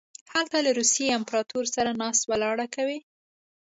[0.33, 2.99] هلته له روسیې امپراطور سره ناسته ولاړه کوي.